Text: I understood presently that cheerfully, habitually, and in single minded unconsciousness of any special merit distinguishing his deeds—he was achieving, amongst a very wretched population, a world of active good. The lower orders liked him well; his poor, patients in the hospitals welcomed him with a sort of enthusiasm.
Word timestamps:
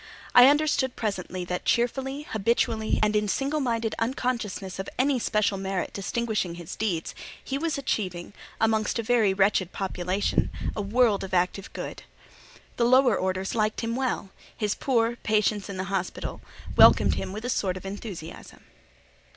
I 0.33 0.47
understood 0.47 0.95
presently 0.95 1.45
that 1.45 1.63
cheerfully, 1.63 2.23
habitually, 2.31 2.99
and 3.03 3.15
in 3.15 3.27
single 3.27 3.59
minded 3.59 3.93
unconsciousness 3.99 4.79
of 4.79 4.89
any 4.97 5.19
special 5.19 5.59
merit 5.59 5.93
distinguishing 5.93 6.55
his 6.55 6.75
deeds—he 6.75 7.59
was 7.59 7.77
achieving, 7.77 8.33
amongst 8.59 8.97
a 8.97 9.03
very 9.03 9.31
wretched 9.31 9.71
population, 9.71 10.49
a 10.75 10.81
world 10.81 11.23
of 11.23 11.35
active 11.35 11.71
good. 11.73 12.01
The 12.77 12.85
lower 12.85 13.15
orders 13.15 13.53
liked 13.53 13.81
him 13.81 13.95
well; 13.95 14.31
his 14.57 14.73
poor, 14.73 15.17
patients 15.17 15.69
in 15.69 15.77
the 15.77 15.83
hospitals 15.93 16.41
welcomed 16.75 17.13
him 17.13 17.31
with 17.31 17.45
a 17.45 17.49
sort 17.51 17.77
of 17.77 17.85
enthusiasm. 17.85 18.63